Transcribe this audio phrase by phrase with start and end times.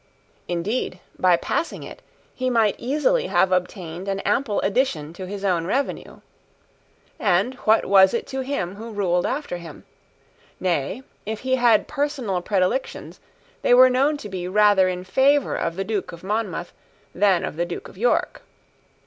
[0.47, 2.01] Indeed, by passing it,
[2.33, 6.21] he might easily have obtained an ample addition to his own revenue.
[7.19, 9.85] And what was it to him who ruled after him?
[10.59, 13.19] Nay, if he had personal predilections,
[13.61, 16.73] they were known to be rather in favour of the Duke of Monmouth
[17.13, 18.41] than of the Duke of York.